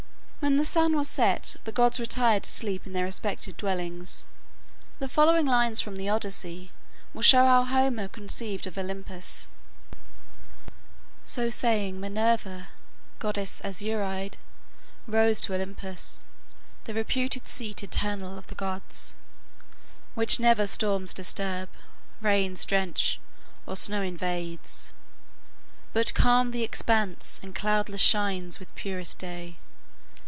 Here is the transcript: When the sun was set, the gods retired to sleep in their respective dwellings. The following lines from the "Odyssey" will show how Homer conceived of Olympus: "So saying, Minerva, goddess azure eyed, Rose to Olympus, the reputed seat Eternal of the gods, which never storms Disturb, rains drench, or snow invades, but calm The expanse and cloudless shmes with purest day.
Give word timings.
When 0.41 0.57
the 0.57 0.65
sun 0.65 0.95
was 0.97 1.07
set, 1.07 1.57
the 1.65 1.71
gods 1.71 1.99
retired 1.99 2.41
to 2.45 2.51
sleep 2.51 2.87
in 2.87 2.93
their 2.93 3.05
respective 3.05 3.57
dwellings. 3.57 4.25
The 4.97 5.07
following 5.07 5.45
lines 5.45 5.81
from 5.81 5.97
the 5.97 6.09
"Odyssey" 6.09 6.71
will 7.13 7.21
show 7.21 7.45
how 7.45 7.63
Homer 7.63 8.07
conceived 8.07 8.65
of 8.65 8.75
Olympus: 8.75 9.49
"So 11.23 11.51
saying, 11.51 11.99
Minerva, 11.99 12.69
goddess 13.19 13.61
azure 13.63 14.01
eyed, 14.01 14.37
Rose 15.05 15.41
to 15.41 15.53
Olympus, 15.53 16.23
the 16.85 16.95
reputed 16.95 17.47
seat 17.47 17.83
Eternal 17.83 18.35
of 18.35 18.47
the 18.47 18.55
gods, 18.55 19.13
which 20.15 20.39
never 20.39 20.65
storms 20.65 21.13
Disturb, 21.13 21.69
rains 22.19 22.65
drench, 22.65 23.19
or 23.67 23.75
snow 23.75 24.01
invades, 24.01 24.91
but 25.93 26.15
calm 26.15 26.49
The 26.49 26.63
expanse 26.63 27.39
and 27.43 27.53
cloudless 27.53 28.01
shmes 28.01 28.57
with 28.57 28.73
purest 28.73 29.19
day. 29.19 29.57